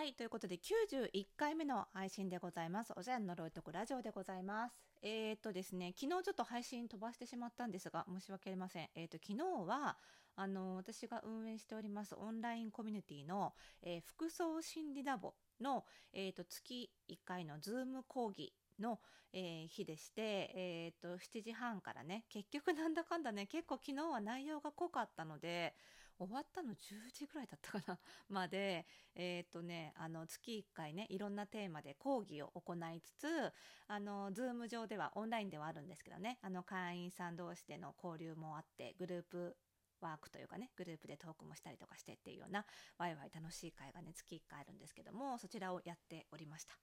[0.00, 0.14] はい。
[0.14, 2.94] ということで、91回目の配信でございます。
[2.96, 4.74] おじゃんの呪いとくラジオでございます。
[5.02, 8.88] えー、っとですね、昨日ちょっと配信飛ばしてしまったんですが、申し訳ありません。
[8.94, 9.98] えー、っと、昨日は、
[10.36, 13.52] あの、私が運営しておりますオンラインコミュニティの、
[13.82, 19.00] えー服装心理ラボの、え、っと、月1回のズーム講義の、
[19.34, 25.74] えー日でして、えーっと、7時半からね、結局なんだかんだね、結構昨日は内容が濃かったので、
[26.20, 27.98] 終わったの10時ぐらいだったかな
[28.28, 33.52] まで、えーっとね、あの、月1回ね、いろんなテーマで講義を行いつつ、
[33.86, 39.56] あの、ズーム上では、オンラインではあるんですけどね、あの、会員さん同士での交流もあって、グループ
[40.00, 42.66] ワークというかね、グループでトークもしたりとかしてっていうような、
[42.98, 46.78] ワイワイ楽しい会がね、月1回あるんですけども、そちらをやっておりました。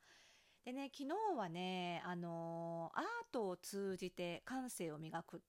[0.66, 5.40] でね、昨日はね、あのアートを通じて感性を磨くっ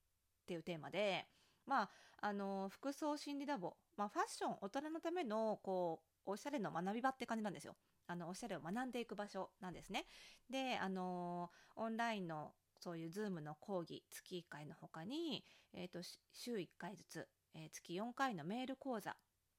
[0.47, 1.27] ていうテーマで、
[1.69, 1.91] まあ、
[2.23, 7.77] あの服装心理ラボ、まあ、ファッション、大人のための、こう、おしゃれの学び場って感じなんですよ。
[8.07, 10.07] あの、おしゃれを学んでいく場所なんですね。
[10.51, 16.01] で、あのオンラインの、そういうズームの講義、月1回の他に、えっ、と、
[16.33, 19.17] 週1回ずつ、えー月4回のメール講座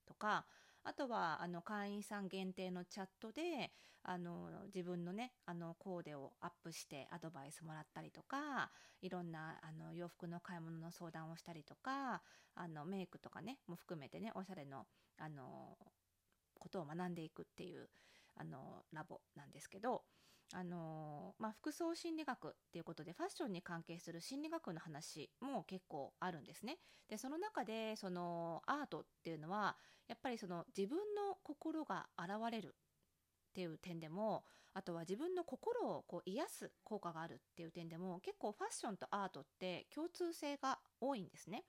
[0.07, 0.45] とか、
[0.83, 8.71] あとは、あの、会員さん限定のチャットで、あの、自分のね、あの、コーデをアップしてアドバイスもらったりとか、
[9.01, 12.23] いろんな、あの、洋服の買い物の相談をしたりとか、
[12.55, 15.77] あの、メイクとかね、も含めてね、おしゃれの、あの、
[16.59, 17.89] ことを学んでいくっていう、
[18.35, 20.05] あの、ラボなんですけど、
[20.51, 26.77] あのまあ、服装心理学っていうことでファッションに関係する心理学の話も結構あるんですね。
[27.07, 29.77] でその中でそのアートっていうのは
[30.07, 32.75] やっぱりその自分の心が現れる
[33.49, 41.63] っていう点でもあとは自分の心をこう癒す効果があるっていう点でも結構ファッションとアートって共通性が多いんですね。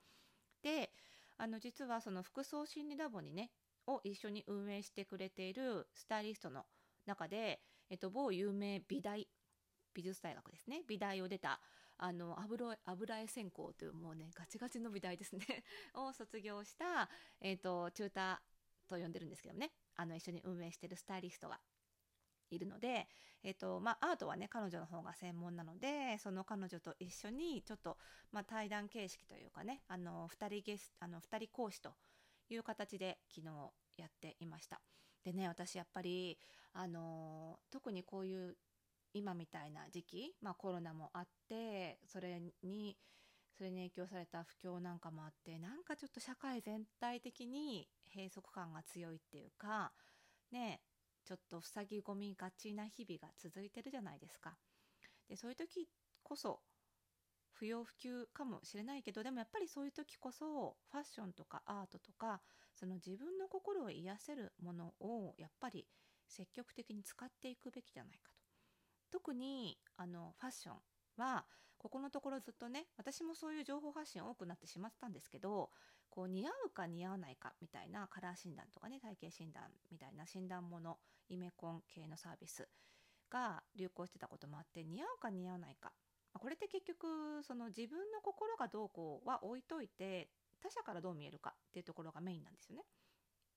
[0.62, 0.90] で
[1.36, 3.50] あの実はその服装心理ラボにね
[3.86, 6.64] を一緒に運営してくれているスタイリストの
[7.06, 9.28] 中で、えっと、某有名美大
[9.92, 10.82] 美術大学ですね。
[10.86, 11.60] 美大を出た
[11.98, 15.44] あの油油絵専攻というもうねガチガチの美大ですね。
[15.94, 19.72] を卒業した、えっと、チューターと呼んでるんですけどね。
[19.96, 21.60] あの一緒に運営してるスタイリストが
[22.50, 23.08] いるので、
[23.42, 27.98] えっとまあ、アートはね彼女の方が専門なのでその彼女と一緒にちょっと、
[28.32, 31.94] まあ、対談形式というかねあの2人ゲスあの2人講師と
[32.48, 34.80] いう形で昨日やっていました。
[35.24, 36.38] でね私やっぱり
[36.72, 38.56] あの特にこういう
[39.12, 42.96] 今みたいな時期、まあ、コロナもあってそれに
[43.56, 49.92] それに影響された不況なんかもあってなんかちょっと社会全体的に閉塞感が強いっていうか
[50.52, 50.80] ね
[51.24, 54.56] ちょっと塞ぎ込みがちな日々が続いてるじゃないですか。
[55.28, 55.88] でそういう時
[56.22, 56.60] こそ
[57.52, 62.40] 不要不急かもしれないけどでもやっぱりそういう時こそファッションとかアートとか
[62.74, 65.86] その自分の心を癒せるものをやっぱり
[66.26, 68.40] 積極的に使っていくべきじゃないかと。
[69.10, 70.76] 特にあのファッション
[71.16, 71.44] は
[71.78, 75.70] ここのところずっとね私もそういう情報発信多くなってしまったんですけど
[76.10, 80.98] こう似合うか似合わないかみたいなカラー診断とかね体型診断みたいな診断もの
[81.28, 82.68] イメコン系のサービス
[83.30, 85.92] が流行してたこともあって似合うか似合わないか
[86.34, 90.28] これって結局その自分の心がどうこうは置いといて
[90.62, 92.82] 他者からどう見えるかっていうところがメインなんですよね。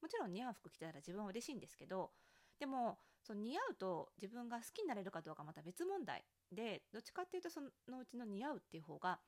[0.02, 2.12] もちろん似合う服着てたら自分は嬉しいんですけど
[2.60, 9.20] でもその似合うと自分が好きになれるかどうかまた別問題でどっちかっていうとそのうちの似合うっていう方が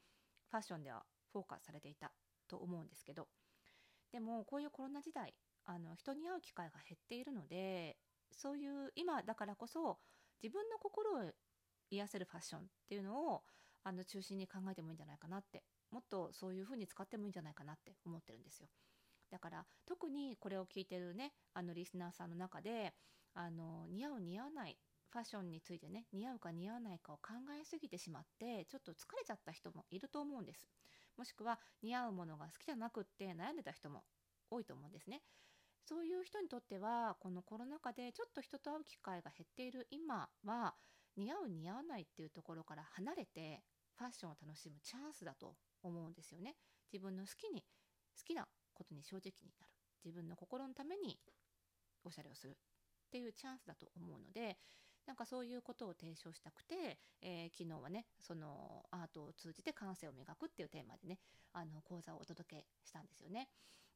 [0.51, 2.11] ファッションではフォーカスされていた
[2.49, 3.29] と思うんですけど
[4.11, 5.33] でもこういうコロナ時代
[5.65, 7.97] あの人に会う機会が減っているので
[8.31, 9.97] そういう今だからこそ
[10.43, 11.31] 自分の心を
[11.89, 13.43] 癒せるファッションっていうのを
[13.83, 18.67] あの中心に考えてもいいんじゃないかなってもっとそういう風に使ってもいいんじゃないかなって思ってるんですよ。
[19.31, 22.93] だから特にこれを聞いてるねあのリスナーさんの中で
[23.33, 24.77] あの似合う似合わない
[25.09, 30.67] ファッションについてね似合うか似合わないかを考えすぎてしまってちょっと疲れちゃった人もいると思うんです
[31.17, 34.03] もしくは似合うものが好きじゃなくって悩んでた人も
[34.51, 35.21] 多いと思うんですね
[35.87, 40.73] そういう人にとってはこのコロナ禍でちょっと人と会う機会が減っている今は
[41.15, 43.61] 似合う似合わないっていうところから離れて
[43.97, 45.55] ファッションを楽しむチャンスだと
[45.87, 46.55] 思うんですよね。
[46.91, 47.61] 自分の好きに
[48.17, 49.71] 好きなことに正直になる。
[50.03, 51.17] 自分の心のために
[52.03, 52.57] おしゃれをする。
[53.07, 54.57] っていうチャンスだと思うので
[55.05, 61.19] なんかそういうことを提唱したくて、えー昨日はねそのアートを通じて感性を磨くっていうテーマでね
[61.53, 63.47] あの講座をお届けしたんですよね。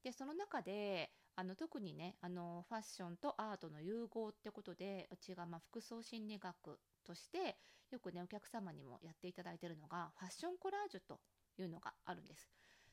[0.04, 7.58] でその中であの特にねあのファッションとアートの融合ってことでうちがま服装心理学として
[7.92, 11.20] よくねお客様にもやっていただいてるのがファッションコラージュと
[11.64, 12.50] いうのがあるんです。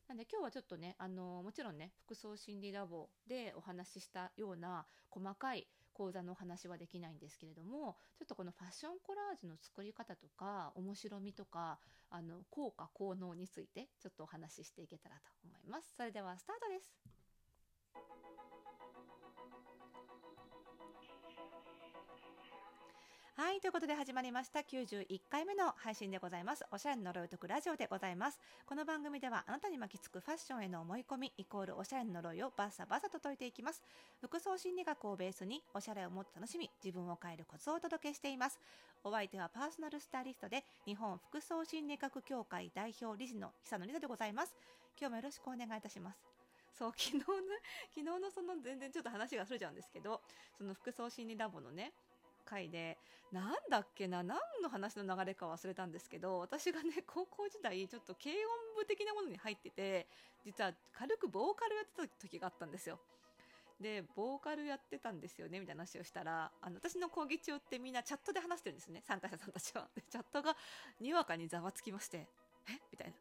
[0.09, 11.79] なんで今日はちょっとねあのもちろんね服装心理ラボでお話ししたような細かい講座のお話はできないんですけれどもちょっとこのファッションコラージュの作り方とか面白みとか
[12.11, 17.16] あの効果効能についてちょっとお話ししていけたらと思いますそれではスタートです
[23.37, 26.65] はい、ということで始まりました91回目の配信でございます。
[26.73, 28.41] おしゃれの呪いを解くラジオでございます。
[28.65, 33.83] この番組ではあなたに巻きつくファッションへの思い込みイコールおしゃれの呪いをバッサバサと解いていきます。
[34.23, 38.59] 服装心理学をベースにおしゃれをもっと楽しみ、自分を変えるコツをお届けしています。
[39.05, 44.55] お相手はパーソナルスタイリストで日本服装心理学協会代表理事の久野里沙でございます。
[44.99, 46.37] 今日もよろしくお願いいたします。
[46.79, 50.21] そう昨日の昨日のその全然ちょっと話がそれちゃうんですけど
[50.59, 51.93] その服装心理ラボのね
[52.47, 52.97] 回で
[53.33, 60.07] なんだっけな何の話の流れか忘れたんですけど私がね 高校時代ちょっと軽音部的なものに入ってて
[60.45, 62.99] 実は軽くボーカルやってた時があったんですよ。
[63.81, 69.87] でボーカルやってたんですよねみたいな話をしたらあの私の講義中ってみんなチャットで話してるんですね参加者さんたちは。
[69.95, 70.57] でチャットが
[70.99, 72.27] にわかにざわつきまして
[72.69, 72.81] 「え？
[72.91, 73.17] みたいな。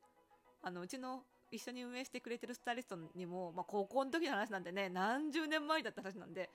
[0.62, 6.50] あのうちの一緒に運営してくれてるスタイリストにも、まあ、高校の時の話なんでね何十年前だった話なんで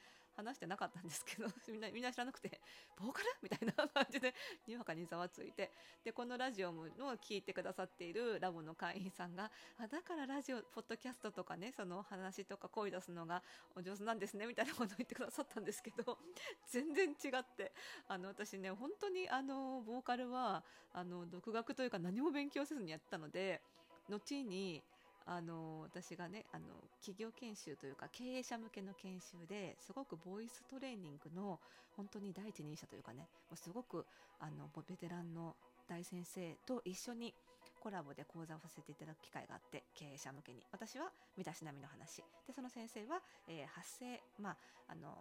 [0.44, 2.60] 話してなかったんですけど みんなみんな知らなくて
[2.96, 3.28] ボーカル？
[3.42, 4.34] みたいな 感じで
[4.66, 5.70] にわかにざわついて
[6.04, 13.42] でこのラジオもの聞いてくださっているラボの会員さんがあだからラジオポッドキャストとかねその話とか声出すのが
[13.74, 16.18] お上手なんですねみたいなことを言ってくださったんですけど
[16.68, 17.72] 全然違って
[18.08, 23.62] あの私ね本当にあのボーカルはあの独学というか何も勉強せずにやったので
[24.08, 24.82] 後に
[25.30, 26.66] あの私がねあの
[26.98, 31.60] 企業研修というか経営者向けの研修ですごくボイストレーニングの
[31.96, 34.04] 本当に第一人者というかねもうすごく
[34.40, 35.54] あのベテランの
[35.88, 37.32] 大先生と一緒に
[37.78, 40.66] コラボで講座をさせていただく機会があって経営者向けに。
[40.72, 42.22] 私は身だしなみの話。
[42.46, 44.56] でその先生は、えー、発声まあ
[44.88, 45.14] あの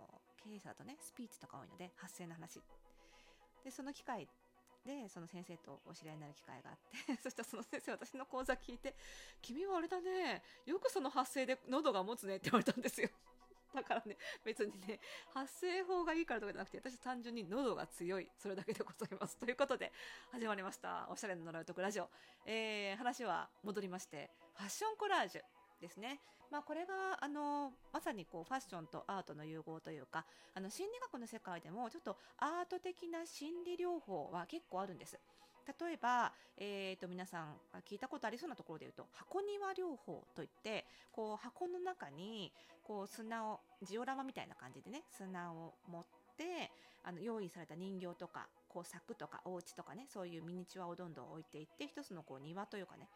[0.44, 2.60] 経営者だとねスピーチとか多いので発声の話。
[3.64, 4.28] でその機会
[4.90, 8.96] でその先生とお知り合いになる機会があって そしたらその先生私の講座聞いて
[9.42, 13.10] 「君はあれだねよくその発声で喉が持つね」って言われたんですよ。
[13.76, 15.00] だからね別にね
[15.32, 19.38] 発声法がいいからとかじゃなくて私単純に喉が強いそれだけでございます。
[19.38, 19.94] ということで
[20.32, 21.08] 始まりました。
[21.12, 22.10] おしゃれの呪いとくラジオ、
[22.46, 25.59] えー、話は戻りましてファッションコラージュ。
[25.80, 26.20] ですね。
[26.52, 35.20] まあ、これがあのまさにこうファッションとアートの融合というかあの心理学の世界でもちょっとアート的な心理療法は結構あるんです。
[35.80, 37.56] 例えば、えーと、皆さん
[37.88, 42.52] 聞いたことありそうなところで言うと箱庭療法といってこう箱の中に
[42.84, 46.06] こう砂をジオラマみたいな感じでね砂を持っ
[46.38, 46.72] て
[47.04, 53.08] あの用意された人形とかこう柵とかお家とかねそういうミニチュアをどんどん置いていって一つのこう庭というかね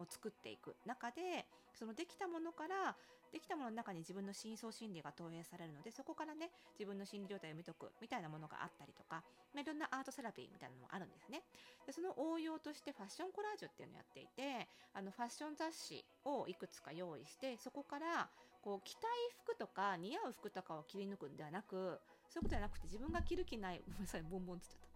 [0.00, 2.96] を作っていく中でそのできたものから
[3.32, 9.24] できたものの中に自分の深層心理が投影されるのでそこからね自分の心理状態を見とくみたいなものがあったりとか
[9.58, 11.42] いろんなアートセラピーみたいなのもあるんですね。
[11.86, 18.28] でその応用としてファッションコラージュっていうのをやっていてあのファッション雑誌をいくつか用意してそこから
[18.62, 19.10] こう着たい
[19.42, 21.98] 服とか似合う服とかを切り抜くんではなく
[22.30, 24.93] そういうことじゃなくて自分が着る気ないごめんなさいボンボンつっちゃった。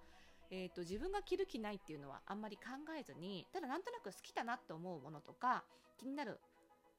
[0.50, 2.62] えーと、自分が着る気ないっていうのはあんまり考
[2.98, 5.64] えずにただなんとなく好きだなと思うものとか
[5.98, 6.40] 気になる、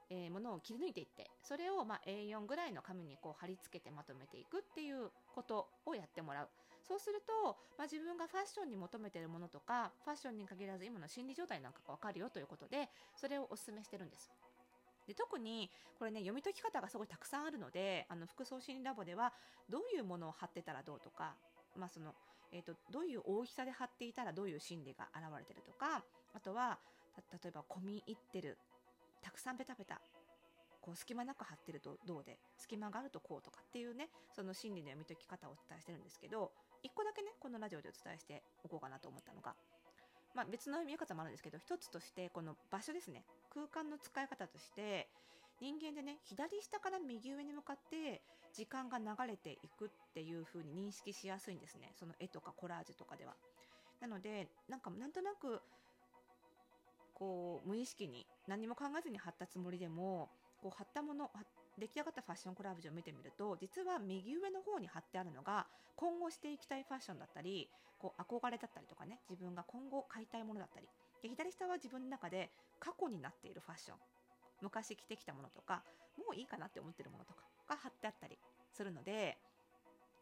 [0.10, 6.50] えー、ものを切り抜いていってそれをまあ A4 ぐらいの紙にこう貼り付けてまとめていくっていうことをやってもらう
[6.88, 14.32] そうすると、まあ、自分がファッションに求めてるものとかファッションに限らず今の心理状態なんかが分かるよということでそれをお勧めしてるんです。
[15.08, 19.34] で特にこれね読み解き方がすごいたくさんあるのであの服装心理ラボでは
[19.68, 21.34] どういうものを貼ってたらどうとか、
[21.76, 22.14] まあ、その
[22.52, 26.04] えーと、どういう大きさで貼っていたらどういう心理が現れてるとか
[26.34, 26.80] あとは
[27.32, 28.58] 例えば込み入ってる
[29.22, 30.02] たくさんペタペタ
[30.82, 36.52] こう隙間なく貼ってるとどうで隙間があるとこうとかっていうねその心理の読み解き方をお伝えしてるんですけど
[36.84, 39.54] 1個だけねこのラジオでお伝えしておこうかなと思ったのが、
[40.34, 43.24] まあ、別の見え方もあるんですけど一つとしてこの場所ですね。
[43.54, 45.10] 空間の使い方として
[45.62, 48.22] 人間でね左下から右上に向かって
[48.54, 51.92] 時間が流れていくっていう風に認識しやすいんですね。
[52.00, 53.36] その絵とかコラージュとかでは。
[54.00, 55.62] なのでなんかなんとなく
[57.14, 60.30] こう無意識に何も考えずに貼ったつもりでも
[60.62, 61.30] こう貼ったもの
[61.78, 70.88] 出来上がったファッションコラージュを見てみると実は右上の方に貼ってあるのが今後していきたいファッションだったりこう憧れだったりとかね自分が今後買いたいものだったり。
[71.22, 72.50] で左下は自分の中で
[72.80, 73.98] 過去になっているファッション。
[74.62, 75.84] 昔着てきたものとか
[76.18, 78.38] もういいかなって思ってるものとかが貼ってあったり
[78.72, 79.38] するので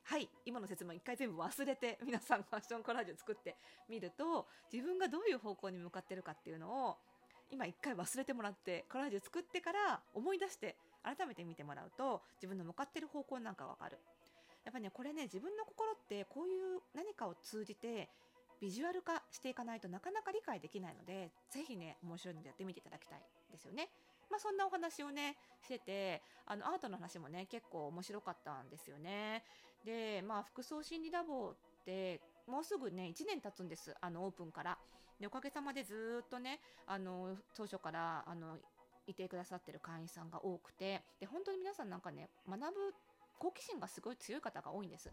[0.03, 3.57] はい今の説明一回全部忘れて 皆さんファッションコラージュ作って
[3.89, 6.97] みると自分がどういう方向に向かってるかっていうのを
[7.49, 13.97] 今一回忘れてもらってコラージュ作ってから思い出して改めて見てもらうと自分の向かってる方向なんかわかる。
[14.65, 18.09] やっぱねこれね自分の心ってこういう何かを通じて
[18.59, 23.19] ビジュアル化していかないとなかなか理解できないのでぜひね面白いのでやってみていただきたい
[23.51, 23.89] ですよね。
[24.29, 29.43] まあ、そんなお話をねしててあのアートの話もね結構面白かったんですよね。
[29.85, 34.77] でまあ服装心理ラボってもうすぐね1年経つんですあのオープンから。
[35.19, 38.57] でおかげさまでずっとねあの当初からあの
[39.07, 42.65] いてくださってる会員さんが多くてで本当に皆さんなんかね学ぶ
[43.39, 45.11] 好奇心がすごい強い方が多いんです。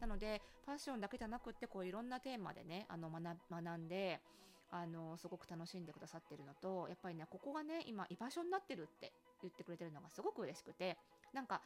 [0.00, 4.20] なのでファッションだけじゃなくってこういろんなテーマでねあの学学んで
[4.72, 10.96] あのすごく楽しんでくださってるのとやっぱりねここがね今居場所になってるって言ってくれてるのがすごく嬉しくて
[11.32, 11.60] なんか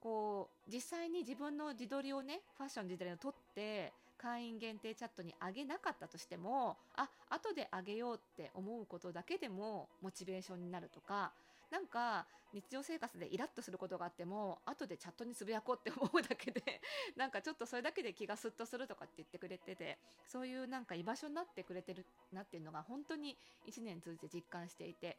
[0.00, 11.32] こう実際に自分の自撮りをねファッション自撮りを撮って会員限定チャットにあげなかったとしてもあ後であげようって思うことだけでもモチベーションになるとか
[11.70, 16.80] なんか日常生活でイラッとすることがあっても後でチャットにつぶやこうって思うだけで
[17.16, 25.18] なんかちょっとそれだけで気がスッとするとかって言ってくれててそういうなんか居場所になってくれてるなっていうのが本当に1年通じて実感していて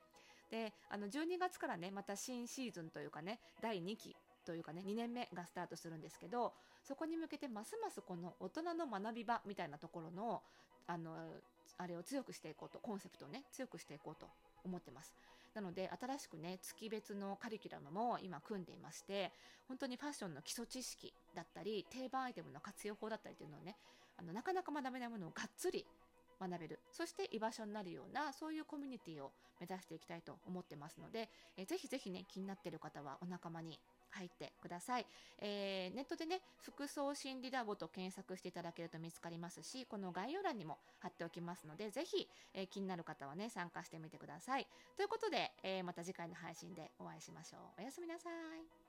[0.49, 10.41] であの12月からねまた新シーズンというかね第2期というかね2年目がスタートするんですけどそこに向けてますますこの大人の学び場みたいなところの
[10.87, 11.35] あの
[11.77, 14.25] あれを強くしていこうとコンセプトをね強くしていこうと
[14.63, 15.13] 思ってます。
[15.57, 19.31] なので新しくね月別のカリキュラムも今組んでいまして
[19.67, 23.75] 本当にファッションの基礎知識だったり定番アイテムの活用法だったりというのをね
[24.19, 25.83] あのなかなか学べないものをがっつり
[26.39, 26.79] 学べる。
[26.91, 33.79] そして居場所になるようなそういうコミュニティを目指していきたいと思ってますので、えー、ぜひぜひね気になっている方はお仲間に
[34.11, 35.05] 入ってください、
[35.39, 44.67] えー、ネットでね服装心理ラボと検索していただけると見つかりますしこの概要欄にも貼っておきますのでぜひ、えー、気になる方はね参加してみてください。
[44.95, 47.81] ということで、えー、また次回の配信でお会いしましょう。
[47.81, 48.86] おやすみなさい。